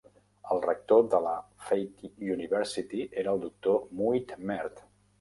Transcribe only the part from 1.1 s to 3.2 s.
de la Fatih University